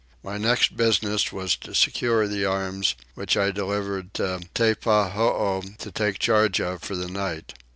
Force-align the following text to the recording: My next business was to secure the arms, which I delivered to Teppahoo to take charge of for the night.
My 0.23 0.39
next 0.39 0.75
business 0.75 1.31
was 1.31 1.55
to 1.57 1.75
secure 1.75 2.27
the 2.27 2.43
arms, 2.43 2.95
which 3.13 3.37
I 3.37 3.51
delivered 3.51 4.15
to 4.15 4.41
Teppahoo 4.55 5.77
to 5.77 5.91
take 5.91 6.17
charge 6.17 6.59
of 6.59 6.81
for 6.81 6.95
the 6.95 7.07
night. 7.07 7.53